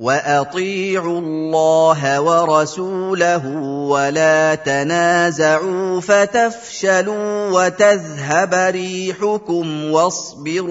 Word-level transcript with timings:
واطيعوا 0.00 1.20
الله 1.20 2.00
ورسوله 2.20 3.44
ولا 3.92 4.54
تنازعوا 4.54 6.00
فتفشلوا 6.00 7.50
وتذهب 7.50 8.54
ريحكم 8.54 9.66
واصبروا 9.90 10.70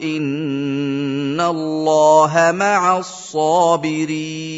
ان 0.00 1.40
الله 1.40 2.32
مع 2.56 2.98
الصابرين 2.98 4.56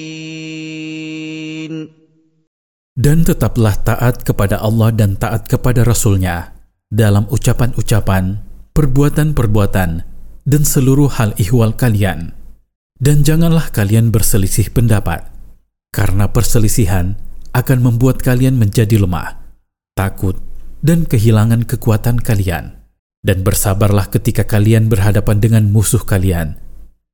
Dan 2.98 3.22
tetaplah 3.22 3.78
taat 3.78 4.26
kepada 4.26 4.58
Allah 4.58 4.90
dan 4.90 5.14
taat 5.14 5.46
kepada 5.46 5.86
Rasul-Nya 5.86 6.50
dalam 6.90 7.30
ucapan-ucapan, 7.30 8.42
perbuatan-perbuatan, 8.74 10.02
dan 10.42 10.62
seluruh 10.66 11.06
hal 11.06 11.30
ihwal 11.38 11.78
kalian. 11.78 12.34
Dan 13.03 13.19
janganlah 13.27 13.67
kalian 13.67 14.15
berselisih 14.15 14.71
pendapat, 14.71 15.27
karena 15.91 16.31
perselisihan 16.31 17.19
akan 17.51 17.83
membuat 17.83 18.23
kalian 18.23 18.55
menjadi 18.55 18.95
lemah, 18.95 19.43
takut, 19.91 20.39
dan 20.79 21.03
kehilangan 21.03 21.67
kekuatan 21.67 22.23
kalian. 22.23 22.79
Dan 23.19 23.43
bersabarlah 23.43 24.07
ketika 24.07 24.47
kalian 24.47 24.87
berhadapan 24.87 25.43
dengan 25.43 25.67
musuh 25.67 25.99
kalian. 25.99 26.55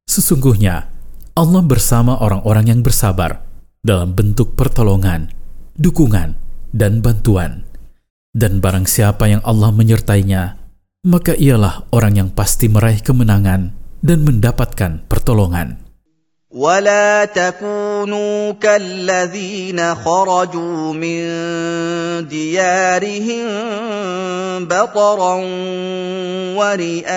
Sesungguhnya, 0.05 0.93
Allah 1.33 1.65
bersama 1.65 2.21
orang-orang 2.21 2.69
yang 2.69 2.81
bersabar 2.85 3.41
dalam 3.81 4.13
bentuk 4.13 4.53
pertolongan, 4.53 5.33
dukungan, 5.73 6.37
dan 6.69 7.01
bantuan. 7.01 7.65
Dan 8.29 8.61
barang 8.61 8.85
siapa 8.85 9.25
yang 9.25 9.41
Allah 9.41 9.73
menyertainya, 9.73 10.53
maka 11.09 11.33
ialah 11.33 11.89
orang 11.89 12.13
yang 12.21 12.29
pasti 12.29 12.69
meraih 12.69 13.01
kemenangan 13.01 13.78
dan 14.04 14.24
mendapatkan 14.24 15.08
pertolongan. 15.08 15.84
ولا 16.54 17.24
تكونوا 17.24 18.52
كالذين 18.52 19.94
خرجوا 19.94 20.92
من 20.94 21.22
ديارهم 22.28 23.46
بطرا 24.70 25.34
ورئاء 26.54 27.14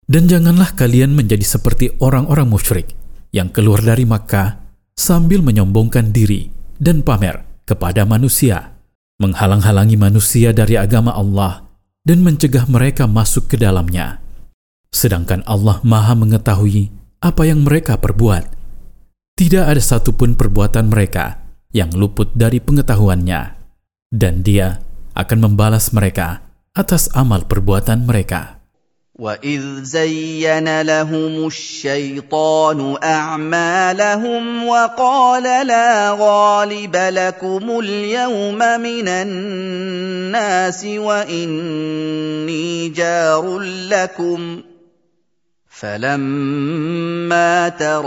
Dan 0.06 0.30
janganlah 0.30 0.70
kalian 0.78 1.18
menjadi 1.18 1.42
seperti 1.42 1.90
orang-orang 1.98 2.46
musyrik 2.46 2.94
yang 3.34 3.50
keluar 3.50 3.82
dari 3.82 4.06
Makkah 4.06 4.62
sambil 4.94 5.42
menyombongkan 5.42 6.14
diri 6.14 6.46
dan 6.78 7.02
pamer 7.02 7.42
kepada 7.66 8.06
manusia, 8.06 8.78
menghalang-halangi 9.18 9.98
manusia 9.98 10.54
dari 10.54 10.78
agama 10.78 11.10
Allah 11.10 11.66
dan 12.06 12.22
mencegah 12.22 12.70
mereka 12.70 13.10
masuk 13.10 13.50
ke 13.50 13.58
dalamnya. 13.58 14.22
Sedangkan 14.94 15.42
Allah 15.42 15.82
Maha 15.82 16.14
Mengetahui 16.14 16.94
apa 17.18 17.42
yang 17.42 17.66
mereka 17.66 17.98
perbuat. 17.98 18.54
Tidak 19.34 19.66
ada 19.66 19.82
satupun 19.82 20.38
perbuatan 20.38 20.86
mereka 20.86 21.39
yang 21.74 21.92
luput 21.92 22.32
dari 22.32 22.62
pengetahuannya, 22.62 23.42
dan 24.12 24.40
Dia 24.40 24.80
akan 25.16 25.50
membalas 25.50 25.92
mereka 25.92 26.44
atas 26.76 27.08
amal 27.16 27.48
perbuatan 27.48 28.04
mereka. 28.04 28.56
واذ 29.16 29.84
زين 29.84 30.80
لهم 30.80 31.46
الشيطان 31.46 32.96
اعمالهم 33.02 34.66
وقال 34.66 35.66
لا 35.66 36.16
غالب 36.20 36.96
لكم 36.96 37.78
اليوم 37.78 38.58
من 38.58 39.08
الناس 39.08 40.84
واني 40.84 42.88
جار 42.88 43.58
لكم 43.88 44.60
فلما 45.81 47.69
تراءت 47.69 48.05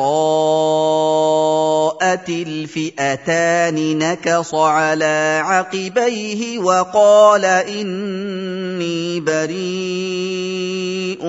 الفئتان 2.28 3.98
نكص 3.98 4.54
على 4.54 5.40
عقبيه 5.44 6.58
وقال 6.58 7.44
اني 7.44 9.20
بريء 9.20 11.24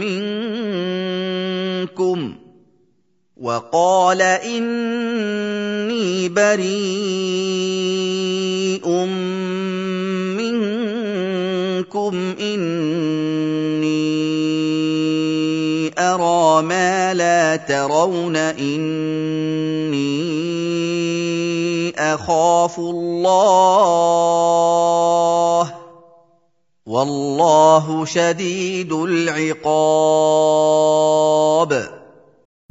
منكم 0.00 0.46
وقال 3.36 4.22
اني 4.22 4.68
بريء 6.28 8.35
أرى 15.97 16.61
ما 16.67 17.13
لا 17.13 17.55
ترون 17.55 18.35
إني 18.35 20.01
أخاف 21.95 22.79
الله 22.79 24.21
والله 26.85 28.05
شديد 28.05 28.91
العقاب 28.93 30.11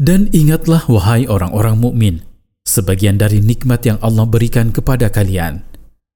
Dan 0.00 0.32
ingatlah 0.32 0.88
wahai 0.88 1.28
orang-orang 1.28 1.76
mukmin, 1.76 2.24
sebagian 2.64 3.20
dari 3.20 3.44
nikmat 3.44 3.84
yang 3.84 4.00
Allah 4.00 4.24
berikan 4.24 4.72
kepada 4.72 5.12
kalian, 5.12 5.60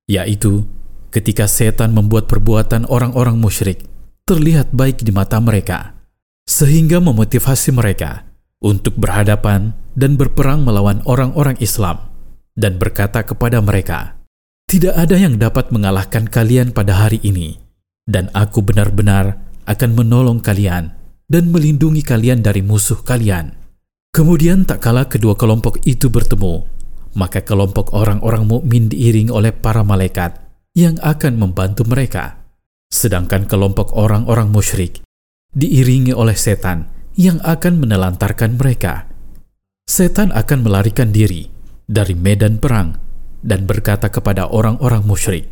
yaitu 0.09 0.65
ketika 1.13 1.45
setan 1.45 1.93
membuat 1.93 2.25
perbuatan 2.25 2.89
orang-orang 2.89 3.37
musyrik 3.37 3.85
terlihat 4.25 4.73
baik 4.73 5.05
di 5.05 5.13
mata 5.13 5.37
mereka 5.37 5.95
sehingga 6.50 6.98
memotivasi 6.98 7.70
mereka 7.70 8.26
untuk 8.58 8.98
berhadapan 8.98 9.78
dan 9.94 10.18
berperang 10.18 10.66
melawan 10.66 11.06
orang-orang 11.06 11.54
Islam 11.62 12.10
dan 12.58 12.82
berkata 12.82 13.22
kepada 13.22 13.62
mereka, 13.62 14.18
"Tidak 14.66 14.98
ada 14.98 15.14
yang 15.14 15.38
dapat 15.38 15.70
mengalahkan 15.70 16.26
kalian 16.26 16.74
pada 16.74 17.06
hari 17.06 17.22
ini, 17.22 17.62
dan 18.10 18.34
aku 18.34 18.66
benar-benar 18.66 19.38
akan 19.70 19.94
menolong 19.94 20.42
kalian 20.42 20.98
dan 21.30 21.54
melindungi 21.54 22.02
kalian 22.02 22.42
dari 22.42 22.66
musuh 22.66 22.98
kalian." 23.06 23.54
Kemudian 24.10 24.66
tak 24.66 24.82
kala 24.82 25.06
kedua 25.06 25.38
kelompok 25.38 25.86
itu 25.86 26.10
bertemu, 26.10 26.66
maka 27.14 27.46
kelompok 27.46 27.94
orang-orang 27.94 28.50
mukmin 28.50 28.90
diiring 28.90 29.30
oleh 29.30 29.54
para 29.54 29.86
malaikat 29.86 30.42
yang 30.74 30.98
akan 31.06 31.38
membantu 31.38 31.86
mereka, 31.86 32.42
sedangkan 32.90 33.46
kelompok 33.46 33.94
orang-orang 33.94 34.50
musyrik 34.50 35.06
diiringi 35.56 36.14
oleh 36.14 36.38
setan 36.38 36.90
yang 37.18 37.42
akan 37.42 37.82
menelantarkan 37.82 38.56
mereka. 38.56 39.10
Setan 39.90 40.30
akan 40.32 40.66
melarikan 40.66 41.10
diri 41.10 41.50
dari 41.90 42.14
medan 42.14 42.62
perang 42.62 42.96
dan 43.42 43.66
berkata 43.66 44.14
kepada 44.14 44.46
orang-orang 44.48 45.02
musyrik, 45.02 45.50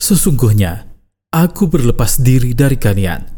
"Sesungguhnya 0.00 0.88
aku 1.36 1.68
berlepas 1.68 2.22
diri 2.22 2.56
dari 2.56 2.80
kalian. 2.80 3.28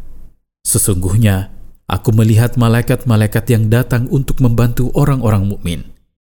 Sesungguhnya 0.63 1.51
aku 1.91 2.15
melihat 2.15 2.55
malaikat-malaikat 2.55 3.45
yang 3.51 3.67
datang 3.73 4.07
untuk 4.13 4.39
membantu 4.45 4.93
orang-orang 4.95 5.49
mukmin. 5.49 5.81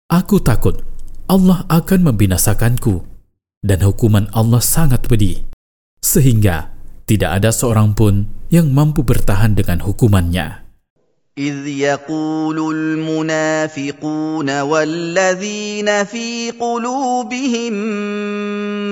Aku 0.08 0.40
takut 0.40 0.80
Allah 1.28 1.68
akan 1.68 2.08
membinasakanku 2.14 3.04
dan 3.60 3.84
hukuman 3.84 4.32
Allah 4.32 4.64
sangat 4.64 5.04
pedih, 5.12 5.44
sehingga 6.00 6.77
tidak 7.07 7.43
ada 7.43 7.51
seorang 7.53 7.93
pun 7.93 8.27
yang 8.49 8.71
mampu 8.71 9.03
bertahan 9.05 9.53
dengan 9.59 9.83
hukumannya. 9.83 10.63
إذ 11.39 11.67
يقول 11.67 12.75
المنافقون 12.77 14.61
والذين 14.61 16.05
في 16.05 16.51
قلوبهم 16.61 17.73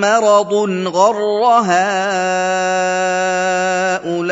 مرض 0.00 0.52
غر 0.88 1.42
هؤلاء 4.00 4.31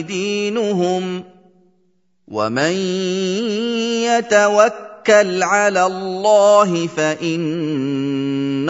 دينهم 0.00 1.24
ومن 2.28 2.72
يتوكل 4.04 5.42
على 5.42 5.86
الله 5.86 6.86
فإن 6.86 7.40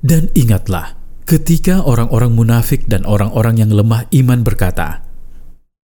Dan 0.05 0.29
ingatlah, 0.37 0.93
ketika 1.25 1.81
orang-orang 1.81 2.37
munafik 2.37 2.85
dan 2.85 3.09
orang-orang 3.09 3.57
yang 3.57 3.73
lemah 3.73 4.05
iman 4.13 4.45
berkata, 4.45 5.01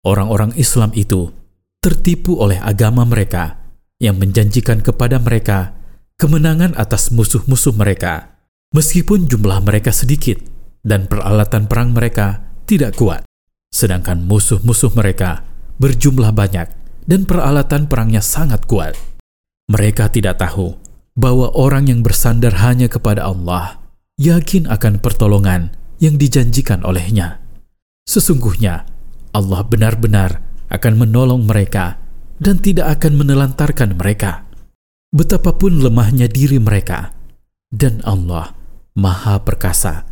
orang-orang 0.02 0.50
Islam 0.58 0.90
itu 0.98 1.30
tertipu 1.78 2.42
oleh 2.42 2.58
agama 2.58 3.06
mereka 3.06 3.62
yang 4.02 4.18
menjanjikan 4.18 4.82
kepada 4.82 5.22
mereka 5.22 5.78
kemenangan 6.18 6.74
atas 6.74 7.14
musuh-musuh 7.14 7.78
mereka, 7.78 8.42
meskipun 8.74 9.30
jumlah 9.30 9.62
mereka 9.62 9.94
sedikit 9.94 10.42
dan 10.82 11.06
peralatan 11.06 11.70
perang 11.70 11.94
mereka 11.94 12.50
tidak 12.66 12.98
kuat, 12.98 13.22
sedangkan 13.70 14.26
musuh-musuh 14.26 14.90
mereka 14.98 15.46
berjumlah 15.78 16.34
banyak 16.34 16.68
dan 17.05 17.29
peralatan 17.29 17.89
perangnya 17.89 18.25
sangat 18.25 18.65
kuat. 18.69 18.97
Mereka 19.69 20.13
tidak 20.13 20.41
tahu 20.41 20.77
bahwa 21.17 21.53
orang 21.55 21.89
yang 21.89 22.01
bersandar 22.05 22.59
hanya 22.61 22.91
kepada 22.91 23.25
Allah 23.25 23.81
yakin 24.21 24.69
akan 24.71 25.01
pertolongan 25.01 25.75
yang 26.03 26.21
dijanjikan 26.21 26.83
olehnya. 26.85 27.41
Sesungguhnya 28.05 28.85
Allah 29.33 29.61
benar-benar 29.65 30.45
akan 30.69 30.95
menolong 31.01 31.49
mereka 31.49 31.99
dan 32.39 32.59
tidak 32.61 33.01
akan 33.01 33.25
menelantarkan 33.25 33.97
mereka. 33.97 34.45
Betapapun 35.15 35.79
lemahnya 35.79 36.27
diri 36.27 36.59
mereka, 36.59 37.15
dan 37.71 38.03
Allah 38.03 38.51
Maha 38.99 39.39
Perkasa, 39.47 40.03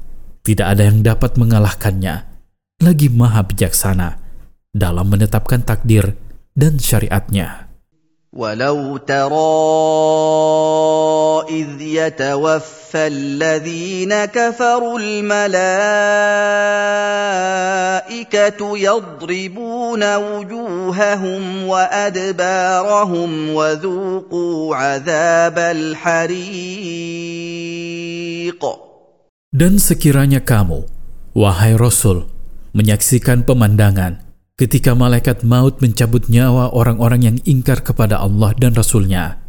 tidak 0.47 0.79
ada 0.79 0.87
yang 0.87 1.03
dapat 1.03 1.35
mengalahkannya, 1.35 2.23
lagi 2.83 3.11
Maha 3.11 3.43
Bijaksana 3.43 4.23
dalam 4.71 5.11
menetapkan 5.11 5.67
takdir 5.67 6.15
dan 6.58 6.82
syariatnya. 6.82 7.68
ولو 8.38 8.98
ترى 8.98 9.58
إذ 11.50 11.82
يتوفى 11.82 13.08
الذين 13.08 14.26
كفروا 14.26 15.00
الملائكة 15.00 15.58
يضربون 18.78 20.16
وجوههم 20.16 21.68
وأدبارهم 21.68 23.50
وذوقوا 23.50 24.76
عذاب 24.76 25.58
الحريق 25.60 26.68
Dan 29.58 29.82
sekiranya 29.82 30.44
kamu, 30.46 30.86
wahai 31.34 31.74
Rasul, 31.74 32.30
menyaksikan 32.78 33.42
pemandangan 33.42 34.22
ketika 34.57 34.93
malaikat 34.93 35.45
maut 35.47 35.81
mencabut 35.81 36.29
nyawa 36.29 36.73
orang-orang 36.73 37.21
yang 37.25 37.37
ingkar 37.45 37.81
kepada 37.81 38.21
Allah 38.21 38.53
dan 38.57 38.77
Rasulnya, 38.77 39.41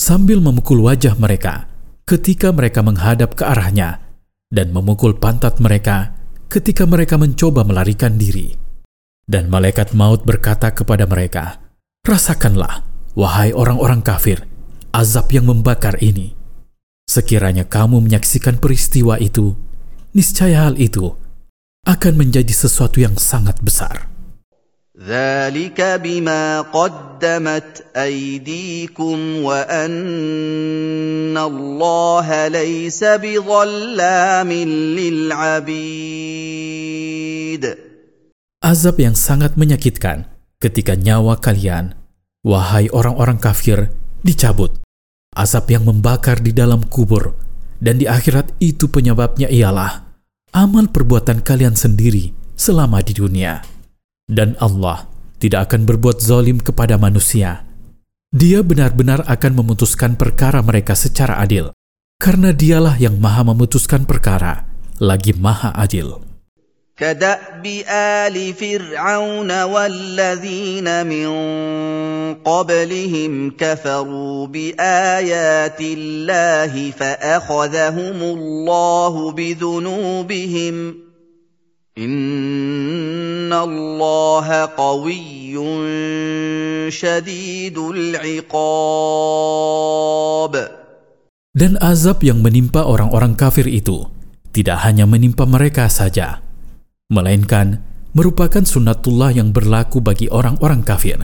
sambil 0.00 0.40
memukul 0.40 0.84
wajah 0.84 1.16
mereka 1.20 1.70
ketika 2.10 2.50
mereka 2.50 2.82
menghadap 2.82 3.38
ke 3.38 3.46
arahnya, 3.46 4.02
dan 4.50 4.74
memukul 4.74 5.14
pantat 5.14 5.62
mereka 5.62 6.18
ketika 6.50 6.82
mereka 6.82 7.14
mencoba 7.14 7.62
melarikan 7.62 8.18
diri. 8.18 8.58
Dan 9.30 9.46
malaikat 9.46 9.94
maut 9.94 10.26
berkata 10.26 10.74
kepada 10.74 11.06
mereka, 11.06 11.62
Rasakanlah, 12.02 12.82
wahai 13.14 13.54
orang-orang 13.54 14.02
kafir, 14.02 14.42
azab 14.90 15.30
yang 15.30 15.46
membakar 15.46 15.94
ini. 16.02 16.34
Sekiranya 17.06 17.62
kamu 17.62 18.02
menyaksikan 18.02 18.58
peristiwa 18.58 19.22
itu, 19.22 19.54
niscaya 20.10 20.66
hal 20.66 20.74
itu 20.82 21.14
akan 21.86 22.18
menjadi 22.18 22.50
sesuatu 22.50 22.98
yang 22.98 23.14
sangat 23.14 23.62
besar. 23.62 24.09
ذلك 24.99 25.75
بما 25.75 26.71
قدمت 26.71 27.85
ايديكم 27.95 29.17
وان 29.43 31.35
الله 31.35 32.47
ليس 32.47 33.03
بظلام 33.03 34.51
للعبيد 34.95 36.15
Azab 38.65 38.97
yang 38.97 39.13
sangat 39.13 39.59
menyakitkan 39.61 40.25
ketika 40.57 40.97
nyawa 40.97 41.37
kalian, 41.37 41.93
wahai 42.41 42.89
orang-orang 42.89 43.37
kafir, 43.37 43.93
dicabut. 44.25 44.73
Azab 45.37 45.69
yang 45.69 45.85
membakar 45.85 46.41
di 46.41 46.49
dalam 46.49 46.81
kubur, 46.81 47.37
dan 47.77 48.01
di 48.01 48.09
akhirat 48.09 48.57
itu 48.57 48.89
penyebabnya 48.89 49.53
ialah 49.53 50.09
amal 50.49 50.89
perbuatan 50.89 51.45
kalian 51.45 51.77
sendiri 51.77 52.33
selama 52.57 53.05
di 53.05 53.13
dunia. 53.13 53.61
Dan 54.29 54.57
Allah 54.57 55.05
tidak 55.37 55.69
akan 55.71 55.85
berbuat 55.85 56.17
zalim 56.23 56.57
kepada 56.57 56.97
manusia. 56.97 57.65
Dia 58.35 58.65
benar-benar 58.65 59.23
akan 59.29 59.51
memutuskan 59.63 60.17
perkara 60.19 60.59
mereka 60.65 60.97
secara 60.97 61.39
adil, 61.39 61.71
karena 62.19 62.51
dialah 62.51 62.97
yang 62.99 63.21
maha 63.21 63.47
memutuskan 63.47 64.03
perkara, 64.03 64.67
lagi 64.99 65.31
maha 65.37 65.71
adil. 65.77 66.25
كداب 66.95 67.65
ال 67.91 68.53
فرعون 68.53 69.63
والذين 69.63 71.07
من 71.07 71.29
قبلهم 72.39 73.51
كفروا 73.51 74.47
بايات 74.47 75.81
الله 75.81 76.91
فاخذهم 76.91 78.19
الله 78.23 79.31
بذنوبهم 79.31 80.75
ان 81.99 83.53
الله 83.53 84.47
قوي 84.75 85.55
شديد 86.91 87.77
العقاب 87.79 89.25
Dan 91.55 91.79
azab 91.79 92.19
yang 92.19 92.43
menimpa 92.43 92.83
orang-orang 92.83 93.39
kafir 93.39 93.63
itu 93.71 94.11
tidak 94.51 94.83
hanya 94.83 95.07
menimpa 95.07 95.47
mereka 95.47 95.87
saja, 95.87 96.43
melainkan 97.07 97.79
merupakan 98.11 98.59
sunnatullah 98.59 99.31
yang 99.31 99.55
berlaku 99.55 100.03
bagi 100.03 100.27
orang-orang 100.27 100.83
kafir. 100.83 101.23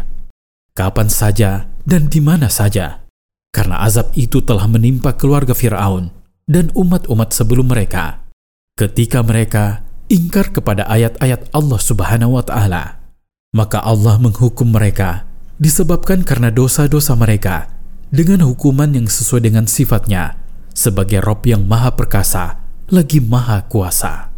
Kapan 0.71 1.11
saja 1.11 1.67
dan 1.83 2.07
di 2.07 2.23
mana 2.23 2.47
saja, 2.47 3.03
karena 3.51 3.83
azab 3.83 4.15
itu 4.15 4.39
telah 4.39 4.71
menimpa 4.71 5.19
keluarga 5.19 5.51
Firaun 5.51 6.15
dan 6.47 6.71
umat-umat 6.79 7.35
sebelum 7.35 7.67
mereka. 7.67 8.23
Ketika 8.79 9.19
mereka 9.27 9.83
ingkar 10.06 10.54
kepada 10.54 10.86
ayat-ayat 10.86 11.50
Allah 11.50 11.80
Subhanahu 11.80 12.38
wa 12.38 12.44
taala, 12.46 13.02
maka 13.54 13.82
Allah 13.82 14.18
menghukum 14.22 14.70
mereka 14.70 15.26
disebabkan 15.56 16.22
karena 16.22 16.52
dosa-dosa 16.52 17.16
mereka 17.16 17.72
dengan 18.12 18.44
hukuman 18.46 18.92
yang 18.92 19.08
sesuai 19.10 19.48
dengan 19.50 19.66
sifatnya 19.66 20.38
sebagai 20.76 21.24
Rob 21.24 21.42
yang 21.48 21.64
maha 21.64 21.96
perkasa 21.96 22.60
lagi 22.92 23.18
maha 23.18 23.66
kuasa. 23.66 24.30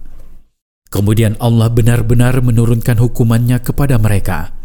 Kemudian 0.89 1.37
Allah 1.37 1.69
benar-benar 1.69 2.41
menurunkan 2.41 2.97
hukumannya 2.97 3.61
kepada 3.61 4.01
mereka. 4.01 4.57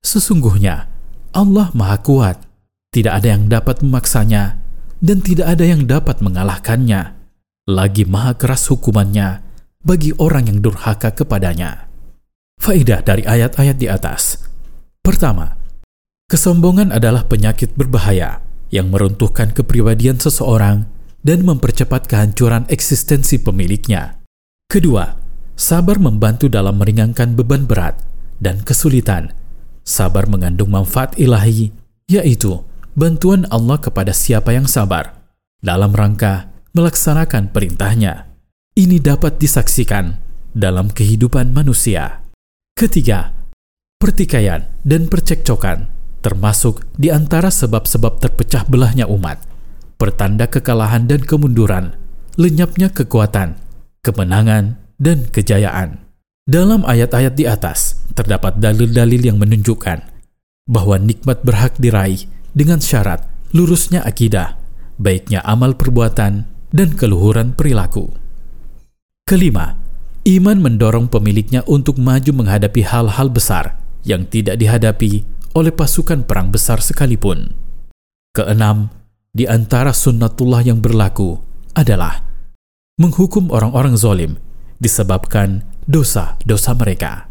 Sesungguhnya 0.00 0.88
Allah 1.36 1.68
maha 1.76 2.00
kuat, 2.00 2.40
tidak 2.88 3.20
ada 3.20 3.36
yang 3.36 3.52
dapat 3.52 3.84
memaksanya 3.84 4.56
dan 5.04 5.20
tidak 5.20 5.44
ada 5.44 5.64
yang 5.68 5.84
dapat 5.84 6.24
mengalahkannya. 6.24 7.12
Lagi 7.68 8.08
maha 8.08 8.32
keras 8.32 8.64
hukumannya 8.72 9.44
bagi 9.82 10.14
orang 10.18 10.50
yang 10.50 10.58
durhaka 10.64 11.14
kepadanya. 11.14 11.86
Faidah 12.58 13.02
dari 13.02 13.22
ayat-ayat 13.22 13.76
di 13.78 13.86
atas. 13.86 14.42
Pertama, 15.00 15.54
kesombongan 16.26 16.90
adalah 16.90 17.24
penyakit 17.26 17.78
berbahaya 17.78 18.42
yang 18.68 18.90
meruntuhkan 18.90 19.54
kepribadian 19.54 20.18
seseorang 20.18 20.90
dan 21.22 21.46
mempercepat 21.46 22.10
kehancuran 22.10 22.66
eksistensi 22.68 23.40
pemiliknya. 23.40 24.20
Kedua, 24.68 25.28
Sabar 25.58 25.98
membantu 25.98 26.46
dalam 26.46 26.78
meringankan 26.78 27.34
beban 27.34 27.66
berat 27.66 27.98
dan 28.38 28.62
kesulitan. 28.62 29.34
Sabar 29.82 30.30
mengandung 30.30 30.70
manfaat 30.70 31.18
ilahi, 31.18 31.74
yaitu 32.06 32.62
bantuan 32.94 33.42
Allah 33.50 33.82
kepada 33.82 34.14
siapa 34.14 34.54
yang 34.54 34.70
sabar 34.70 35.18
dalam 35.58 35.90
rangka 35.90 36.54
melaksanakan 36.78 37.50
perintahnya. 37.50 38.27
Ini 38.78 39.02
dapat 39.02 39.42
disaksikan 39.42 40.14
dalam 40.54 40.86
kehidupan 40.94 41.50
manusia. 41.50 42.22
Ketiga, 42.78 43.34
pertikaian 43.98 44.70
dan 44.86 45.10
percekcokan 45.10 45.90
termasuk 46.22 46.86
di 46.94 47.10
antara 47.10 47.50
sebab-sebab 47.50 48.22
terpecah 48.22 48.62
belahnya 48.70 49.10
umat, 49.10 49.42
pertanda 49.98 50.46
kekalahan 50.46 51.10
dan 51.10 51.26
kemunduran, 51.26 51.98
lenyapnya 52.38 52.94
kekuatan, 52.94 53.58
kemenangan, 53.98 54.78
dan 54.94 55.26
kejayaan. 55.26 55.98
Dalam 56.46 56.86
ayat-ayat 56.86 57.34
di 57.34 57.50
atas 57.50 57.98
terdapat 58.14 58.62
dalil-dalil 58.62 59.26
yang 59.26 59.42
menunjukkan 59.42 60.06
bahwa 60.70 61.02
nikmat 61.02 61.42
berhak 61.42 61.74
diraih 61.82 62.30
dengan 62.54 62.78
syarat 62.78 63.26
lurusnya 63.50 64.06
akidah, 64.06 64.54
baiknya 65.02 65.42
amal 65.42 65.74
perbuatan, 65.74 66.46
dan 66.70 66.88
keluhuran 66.94 67.58
perilaku. 67.58 68.27
Kelima, 69.28 69.76
iman 70.24 70.56
mendorong 70.56 71.04
pemiliknya 71.12 71.60
untuk 71.68 72.00
maju 72.00 72.32
menghadapi 72.32 72.80
hal-hal 72.80 73.28
besar 73.28 73.76
yang 74.00 74.24
tidak 74.24 74.56
dihadapi 74.56 75.20
oleh 75.52 75.68
pasukan 75.68 76.24
perang 76.24 76.48
besar 76.48 76.80
sekalipun. 76.80 77.52
Keenam, 78.32 78.88
di 79.28 79.44
antara 79.44 79.92
sunnatullah 79.92 80.64
yang 80.64 80.80
berlaku 80.80 81.36
adalah 81.76 82.24
menghukum 82.96 83.52
orang-orang 83.52 84.00
zolim 84.00 84.40
disebabkan 84.80 85.60
dosa-dosa 85.84 86.72
mereka. 86.72 87.28